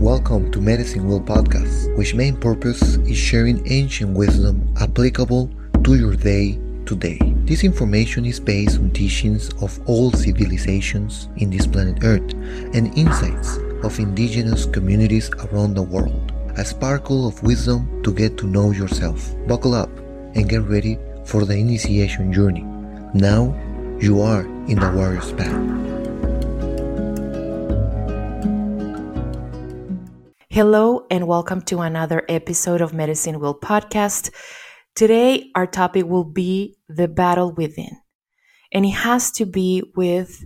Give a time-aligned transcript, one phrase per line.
[0.00, 5.50] Welcome to Medicine Wheel Podcast, which main purpose is sharing ancient wisdom applicable
[5.84, 7.18] to your day to day.
[7.44, 12.32] This information is based on teachings of all civilizations in this planet Earth
[12.72, 16.32] and insights of indigenous communities around the world.
[16.56, 19.34] A sparkle of wisdom to get to know yourself.
[19.46, 19.90] Buckle up
[20.34, 22.64] and get ready for the initiation journey.
[23.12, 23.54] Now
[24.00, 25.89] you are in the warrior's path.
[30.52, 34.32] Hello, and welcome to another episode of Medicine Wheel podcast.
[34.96, 37.96] Today, our topic will be the battle within,
[38.72, 40.44] and it has to be with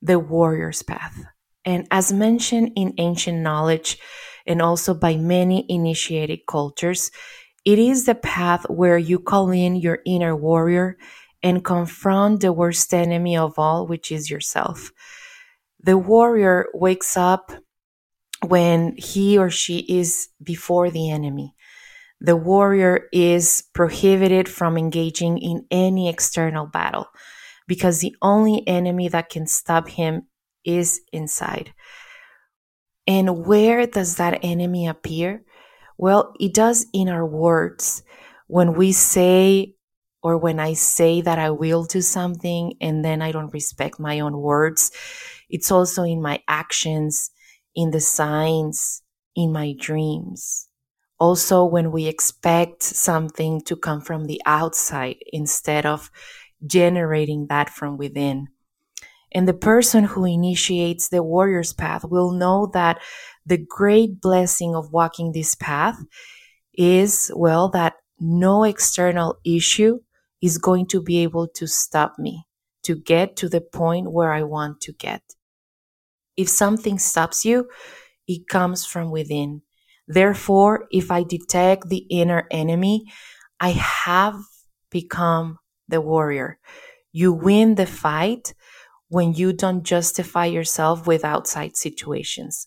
[0.00, 1.22] the warrior's path.
[1.66, 3.98] And as mentioned in ancient knowledge
[4.46, 7.10] and also by many initiatic cultures,
[7.66, 10.96] it is the path where you call in your inner warrior
[11.42, 14.92] and confront the worst enemy of all, which is yourself.
[15.78, 17.52] The warrior wakes up
[18.44, 21.54] when he or she is before the enemy.
[22.20, 27.08] The warrior is prohibited from engaging in any external battle
[27.66, 30.26] because the only enemy that can stop him
[30.64, 31.72] is inside.
[33.06, 35.42] And where does that enemy appear?
[35.98, 38.02] Well, it does in our words.
[38.46, 39.74] When we say,
[40.22, 44.20] or when I say that I will do something and then I don't respect my
[44.20, 44.92] own words,
[45.50, 47.30] it's also in my actions
[47.74, 49.02] in the signs,
[49.34, 50.68] in my dreams.
[51.18, 56.10] Also, when we expect something to come from the outside instead of
[56.66, 58.48] generating that from within.
[59.34, 63.00] And the person who initiates the warrior's path will know that
[63.46, 65.98] the great blessing of walking this path
[66.74, 70.00] is, well, that no external issue
[70.40, 72.46] is going to be able to stop me
[72.82, 75.22] to get to the point where I want to get.
[76.42, 77.68] If something stops you,
[78.26, 79.62] it comes from within.
[80.08, 83.04] Therefore, if I detect the inner enemy,
[83.60, 84.40] I have
[84.90, 86.58] become the warrior.
[87.12, 88.54] You win the fight
[89.08, 92.66] when you don't justify yourself with outside situations.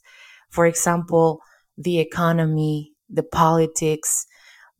[0.50, 1.42] For example,
[1.78, 4.26] the economy, the politics,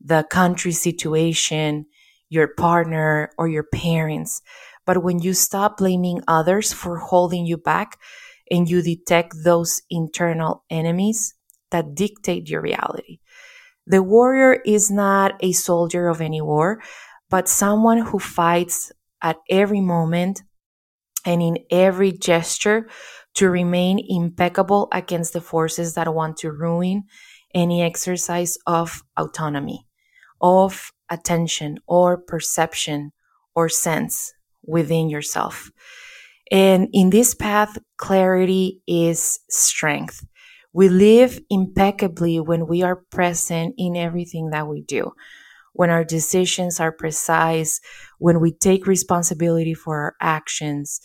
[0.00, 1.84] the country situation,
[2.30, 4.40] your partner, or your parents.
[4.86, 7.98] But when you stop blaming others for holding you back,
[8.50, 11.34] and you detect those internal enemies
[11.70, 13.18] that dictate your reality.
[13.86, 16.82] The warrior is not a soldier of any war,
[17.30, 18.92] but someone who fights
[19.22, 20.42] at every moment
[21.24, 22.88] and in every gesture
[23.34, 27.04] to remain impeccable against the forces that want to ruin
[27.54, 29.86] any exercise of autonomy,
[30.40, 33.12] of attention or perception
[33.54, 34.32] or sense
[34.64, 35.70] within yourself.
[36.50, 40.24] And in this path, clarity is strength.
[40.72, 45.12] We live impeccably when we are present in everything that we do,
[45.72, 47.80] when our decisions are precise,
[48.18, 51.00] when we take responsibility for our actions.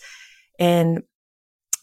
[0.58, 1.02] And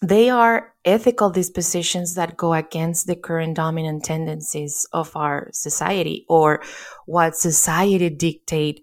[0.01, 6.61] they are ethical dispositions that go against the current dominant tendencies of our society or
[7.05, 8.81] what society dictate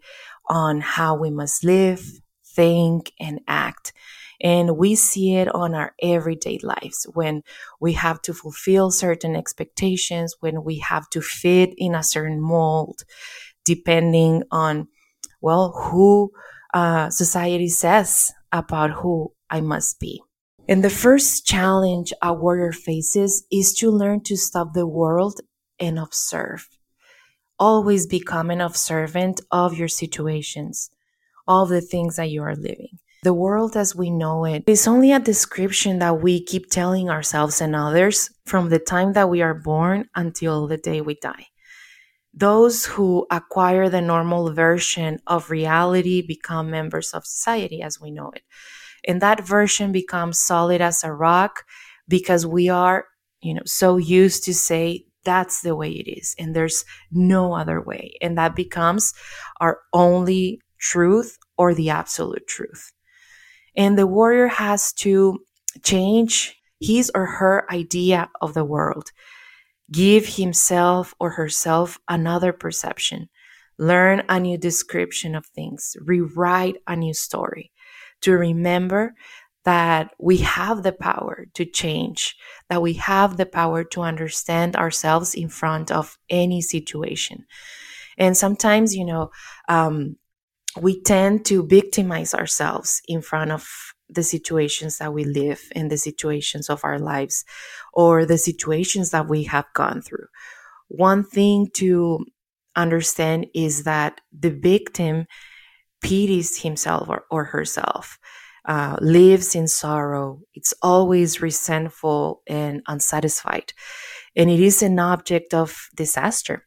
[0.49, 2.05] on how we must live,
[2.45, 3.93] think, and act.
[4.41, 7.43] And we see it on our everyday lives when
[7.81, 13.05] we have to fulfill certain expectations, when we have to fit in a certain mold,
[13.65, 14.89] depending on,
[15.41, 16.33] well, who
[16.75, 20.23] uh, society says about who I must be.
[20.69, 25.41] And the first challenge a warrior faces is to learn to stop the world
[25.79, 26.69] and observe.
[27.59, 30.91] Always become an observant of your situations,
[31.47, 32.99] all the things that you are living.
[33.27, 37.61] The world as we know it is only a description that we keep telling ourselves
[37.61, 41.49] and others from the time that we are born until the day we die.
[42.33, 48.31] Those who acquire the normal version of reality become members of society as we know
[48.31, 48.43] it.
[49.09, 51.65] And that version becomes solid as a rock
[52.07, 53.07] because we are,
[53.41, 57.81] you know, so used to say that's the way it is and there's no other
[57.83, 58.13] way.
[58.23, 59.15] And that becomes
[59.61, 62.93] our only truth or the absolute truth.
[63.77, 65.41] And the warrior has to
[65.83, 69.13] change his or her idea of the world,
[69.91, 73.29] give himself or herself another perception,
[73.79, 77.73] learn a new description of things, rewrite a new story,
[78.23, 79.15] to remember
[79.65, 82.37] that we have the power to change,
[82.71, 87.45] that we have the power to understand ourselves in front of any situation.
[88.17, 89.31] And sometimes, you know,
[89.69, 90.17] um,
[90.81, 93.69] we tend to victimize ourselves in front of
[94.09, 97.45] the situations that we live in the situations of our lives
[97.93, 100.27] or the situations that we have gone through.
[100.89, 102.25] One thing to
[102.77, 105.27] understand is that the victim
[106.03, 108.19] pities himself or, or herself,
[108.67, 110.41] uh, lives in sorrow.
[110.55, 113.73] It's always resentful and unsatisfied.
[114.37, 116.67] And it is an object of disaster.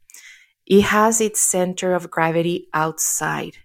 [0.66, 3.58] It has its center of gravity outside.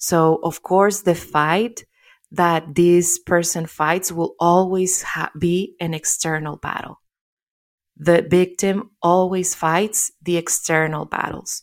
[0.00, 1.84] So, of course, the fight
[2.32, 7.00] that this person fights will always ha- be an external battle.
[7.96, 11.62] The victim always fights the external battles.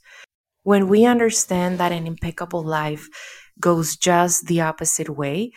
[0.63, 3.09] When we understand that an impeccable life
[3.59, 5.51] goes just the opposite way,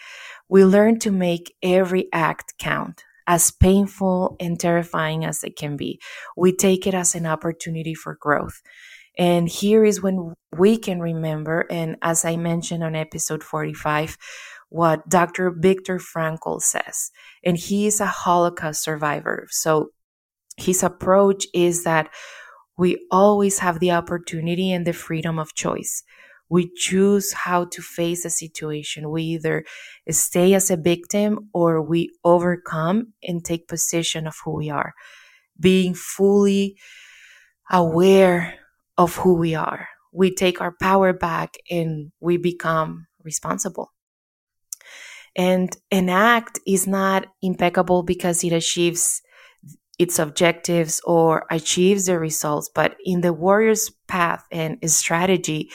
[0.49, 6.01] we learn to make every act count, as painful and terrifying as it can be.
[6.37, 8.63] We take it as an opportunity for growth.
[9.21, 14.17] And here is when we can remember, and as I mentioned on episode 45,
[14.71, 15.51] what Dr.
[15.51, 17.11] Viktor Frankl says.
[17.45, 19.47] And he is a Holocaust survivor.
[19.51, 19.91] So
[20.57, 22.09] his approach is that
[22.79, 26.03] we always have the opportunity and the freedom of choice.
[26.49, 29.11] We choose how to face a situation.
[29.11, 29.65] We either
[30.09, 34.95] stay as a victim or we overcome and take possession of who we are,
[35.61, 36.79] being fully
[37.71, 38.60] aware
[39.01, 39.89] of who we are.
[40.13, 43.93] We take our power back and we become responsible.
[45.35, 49.23] And an act is not impeccable because it achieves
[49.99, 55.71] its objectives or achieves the results, but in the warrior's path and strategy,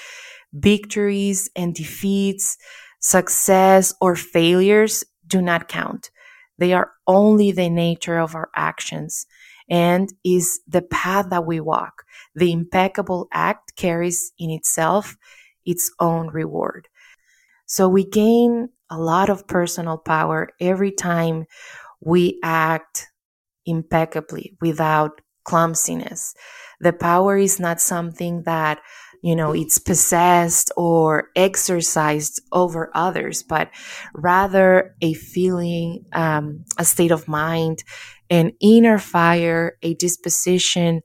[0.53, 2.57] victories and defeats,
[2.99, 6.11] success or failures do not count.
[6.59, 9.25] They are only the nature of our actions
[9.67, 12.03] and is the path that we walk.
[12.35, 15.15] The impeccable act carries in itself
[15.65, 16.87] its own reward.
[17.65, 21.45] So we gain a lot of personal power every time
[22.01, 23.07] we act
[23.65, 26.35] impeccably without clumsiness.
[26.79, 28.81] The power is not something that,
[29.23, 33.69] you know, it's possessed or exercised over others, but
[34.13, 37.83] rather a feeling, um, a state of mind,
[38.29, 41.01] an inner fire, a disposition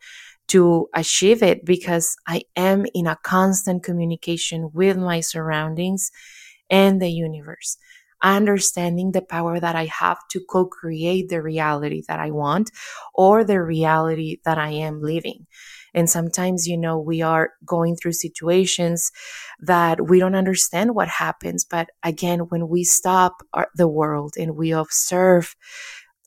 [0.50, 6.10] to achieve it because I am in a constant communication with my surroundings
[6.70, 7.76] and the universe.
[8.22, 12.70] Understanding the power that I have to co create the reality that I want
[13.14, 15.46] or the reality that I am living.
[15.94, 19.10] And sometimes, you know, we are going through situations
[19.60, 21.64] that we don't understand what happens.
[21.64, 25.56] But again, when we stop our, the world and we observe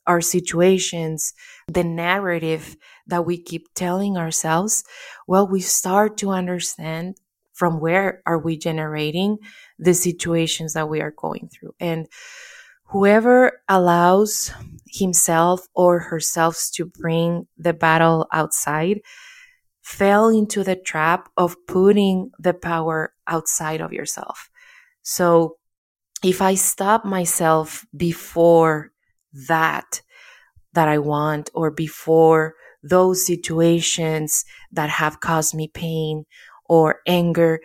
[0.06, 1.32] our situations,
[1.68, 4.84] the narrative that we keep telling ourselves,
[5.26, 7.16] well, we start to understand
[7.52, 9.38] from where are we generating
[9.78, 11.74] the situations that we are going through.
[11.78, 12.08] And
[12.86, 14.52] whoever allows
[14.86, 19.00] himself or herself to bring the battle outside
[19.82, 24.48] fell into the trap of putting the power outside of yourself.
[25.02, 25.58] So
[26.24, 28.92] if I stop myself before
[29.48, 30.00] that,
[30.72, 32.54] that I want, or before
[32.84, 36.24] those situations that have caused me pain
[36.66, 37.60] or anger,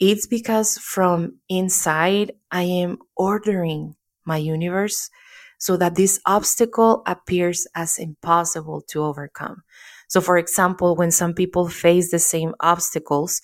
[0.00, 5.10] it's because from inside I am ordering my universe
[5.58, 9.62] so that this obstacle appears as impossible to overcome.
[10.08, 13.42] So, for example, when some people face the same obstacles,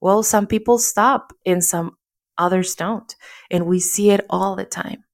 [0.00, 1.96] well, some people stop and some
[2.38, 3.14] others don't.
[3.50, 5.04] And we see it all the time.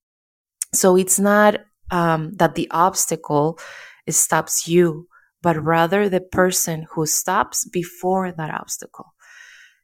[0.74, 1.60] So it's not
[1.90, 3.58] um, that the obstacle
[4.08, 5.06] stops you,
[5.42, 9.14] but rather the person who stops before that obstacle.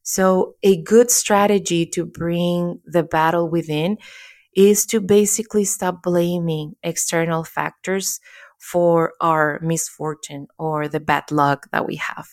[0.03, 3.99] So a good strategy to bring the battle within
[4.57, 8.21] is to basically stop blaming external factors
[8.59, 12.29] for our misfortune or the bad luck that we have.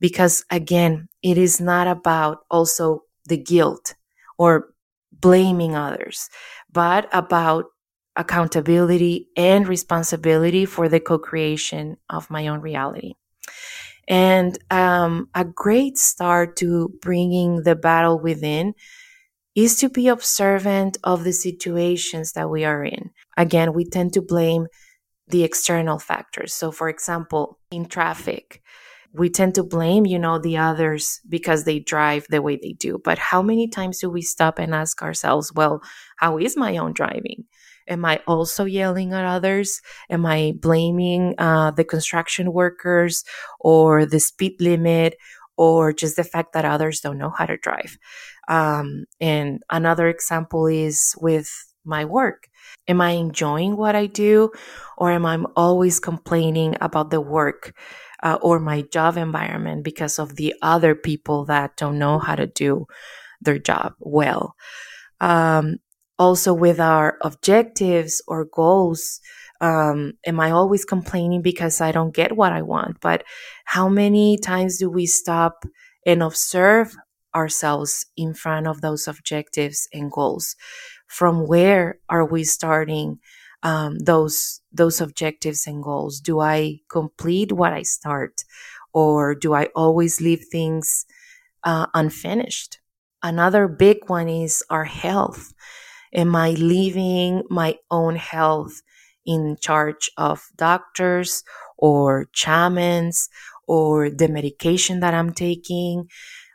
[0.00, 3.94] Because again, it is not about also the guilt
[4.38, 4.74] or
[5.12, 6.28] blaming others,
[6.72, 7.66] but about
[8.16, 13.14] accountability and responsibility for the co creation of my own reality.
[14.08, 18.74] And um, a great start to bringing the battle within
[19.54, 23.10] is to be observant of the situations that we are in.
[23.36, 24.66] Again, we tend to blame
[25.28, 26.52] the external factors.
[26.54, 28.62] So, for example, in traffic,
[29.12, 33.00] we tend to blame, you know, the others because they drive the way they do.
[33.02, 35.82] But how many times do we stop and ask ourselves, well,
[36.18, 37.44] how is my own driving?
[37.88, 39.80] Am I also yelling at others?
[40.10, 43.24] Am I blaming uh, the construction workers
[43.60, 45.16] or the speed limit
[45.56, 47.98] or just the fact that others don't know how to drive?
[48.48, 51.50] Um, and another example is with
[51.84, 52.48] my work?
[52.88, 54.50] Am I enjoying what I do
[54.96, 57.74] or am I always complaining about the work
[58.22, 62.46] uh, or my job environment because of the other people that don't know how to
[62.46, 62.86] do
[63.40, 64.54] their job well?
[65.20, 65.78] Um,
[66.18, 69.20] also with our objectives or goals,
[69.60, 73.00] um, am I always complaining because I don't get what I want?
[73.00, 73.24] But
[73.64, 75.64] how many times do we stop
[76.06, 76.96] and observe
[77.34, 80.56] ourselves in front of those objectives and goals?
[81.06, 83.18] From where are we starting
[83.62, 86.20] um, those those objectives and goals?
[86.20, 88.44] Do I complete what I start,
[88.92, 91.06] or do I always leave things
[91.64, 92.78] uh, unfinished?
[93.22, 95.54] Another big one is our health.
[96.14, 98.82] Am I leaving my own health
[99.26, 101.42] in charge of doctors
[101.78, 103.28] or shamans
[103.66, 106.08] or the medication that I'm taking?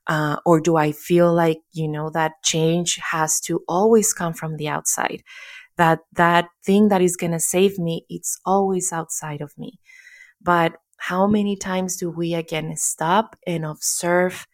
[0.08, 4.58] Uh, or do I feel like, you know, that change has to always come from
[4.58, 5.24] the outside?
[5.78, 9.80] That that thing that is going to save me, it's always outside of me.
[10.42, 14.48] But how many times do we again stop and observe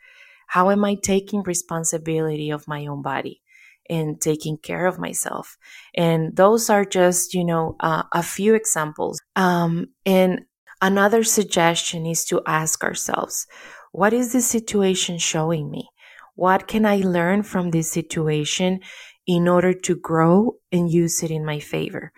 [0.47, 3.41] how am I taking responsibility of my own body?
[3.89, 5.57] And taking care of myself.
[5.95, 9.21] And those are just, you know, uh, a few examples.
[9.35, 10.41] Um, and
[10.81, 13.47] another suggestion is to ask ourselves,
[13.91, 15.87] what is this situation showing me?
[16.35, 18.81] What can I learn from this situation
[19.25, 22.11] in order to grow and use it in my favor?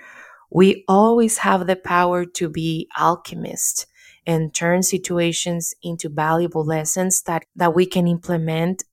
[0.50, 3.86] We always have the power to be alchemists
[4.26, 8.84] and turn situations into valuable lessons that, that we can implement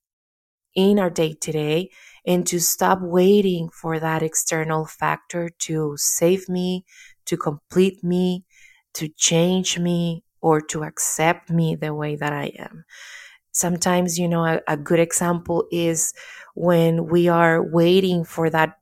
[0.74, 1.90] in our day to day
[2.26, 6.84] and to stop waiting for that external factor to save me,
[7.26, 8.44] to complete me,
[8.94, 12.84] to change me, or to accept me the way that I am.
[13.52, 16.12] Sometimes, you know, a, a good example is
[16.54, 18.76] when we are waiting for that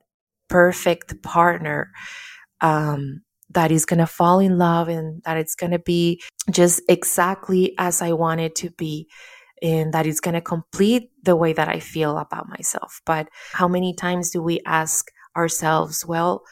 [0.49, 1.91] perfect partner
[2.61, 6.21] um, that is going to fall in love and that it's going to be
[6.51, 9.07] just exactly as I want it to be
[9.63, 13.01] and that it's going to complete the way that I feel about myself.
[13.05, 16.43] But how many times do we ask ourselves, well,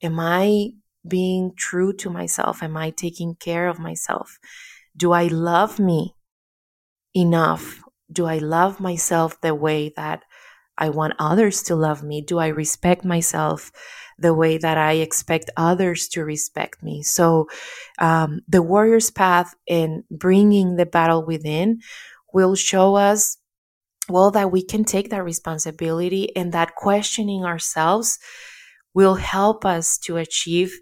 [0.00, 0.70] am I
[1.06, 2.62] being true to myself?
[2.62, 4.38] Am I taking care of myself?
[4.96, 6.14] Do I love me
[7.14, 7.82] enough?
[8.10, 10.22] Do I love myself the way that
[10.78, 12.20] I want others to love me?
[12.20, 13.72] Do I respect myself
[14.18, 17.02] the way that I expect others to respect me?
[17.02, 17.48] So,
[17.98, 21.80] um, the warrior's path in bringing the battle within
[22.36, 23.38] will show us
[24.10, 28.18] well that we can take that responsibility and that questioning ourselves
[28.92, 30.78] will help us to achieve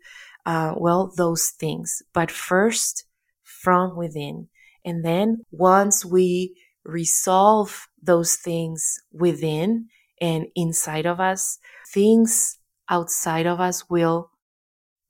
[0.46, 2.02] uh, well those things.
[2.12, 3.04] But first
[3.44, 4.48] from within.
[4.84, 9.86] And then once we resolve those things within
[10.20, 11.58] and inside of us
[11.92, 12.58] things
[12.90, 14.30] outside of us will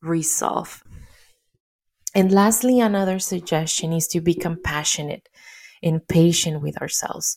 [0.03, 0.83] resolve.
[2.15, 5.29] And lastly another suggestion is to be compassionate
[5.83, 7.37] and patient with ourselves.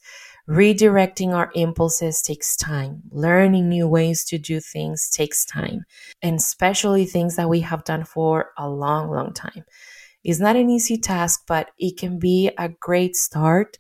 [0.50, 3.02] Redirecting our impulses takes time.
[3.12, 5.84] Learning new ways to do things takes time,
[6.22, 9.66] and especially things that we have done for a long, long time.
[10.24, 13.78] It's not an easy task, but it can be a great start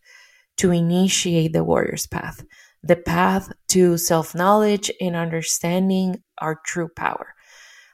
[0.58, 2.44] to initiate the warrior's path,
[2.84, 7.34] the path to self knowledge and understanding our true power,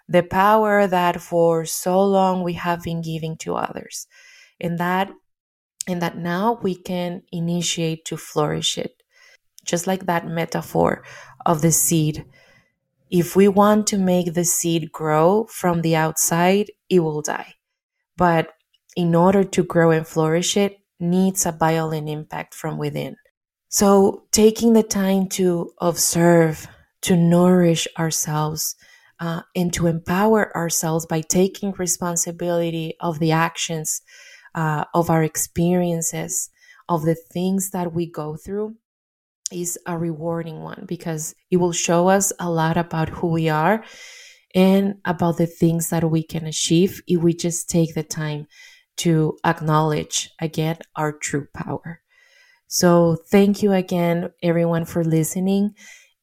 [0.07, 4.07] the power that for so long we have been giving to others.
[4.59, 5.11] And that
[5.87, 9.01] and that now we can initiate to flourish it.
[9.65, 11.03] Just like that metaphor
[11.45, 12.25] of the seed.
[13.09, 17.55] If we want to make the seed grow from the outside, it will die.
[18.17, 18.53] But
[18.95, 23.15] in order to grow and flourish it, needs a violent impact from within.
[23.69, 26.67] So, taking the time to observe,
[27.01, 28.75] to nourish ourselves,
[29.19, 34.01] uh, and to empower ourselves by taking responsibility of the actions
[34.55, 36.49] uh, of our experiences,
[36.89, 38.75] of the things that we go through,
[39.51, 43.83] is a rewarding one because it will show us a lot about who we are
[44.55, 48.47] and about the things that we can achieve if we just take the time
[48.97, 52.01] to acknowledge again our true power.
[52.67, 55.75] So, thank you again, everyone, for listening.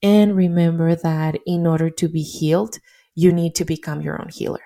[0.02, 2.78] And remember that in order to be healed,
[3.14, 4.62] you need to become your own healer.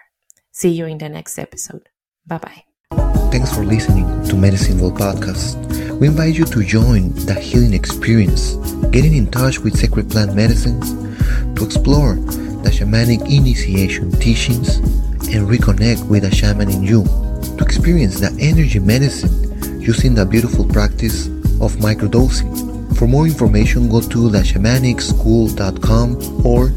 [0.52, 1.88] See you in the next episode.
[2.26, 2.74] Bye bye.
[3.35, 5.57] Thanks for listening to Medicine Wheel Podcast.
[5.99, 8.53] We invite you to join the healing experience,
[8.93, 10.93] getting in touch with sacred plant medicines,
[11.59, 14.76] to explore the shamanic initiation teachings,
[15.35, 17.03] and reconnect with the shaman in you,
[17.59, 21.26] to experience the energy medicine using the beautiful practice
[21.61, 22.47] of microdosing
[22.97, 26.69] For more information, go to theshamanicschool.com or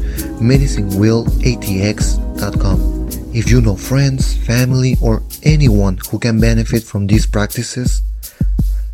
[0.42, 2.98] medicinewheelatx.com.
[3.32, 8.02] If you know friends, family, or anyone who can benefit from these practices,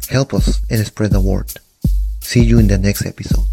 [0.08, 1.50] help us and spread the word.
[2.20, 3.46] See you in the next episode.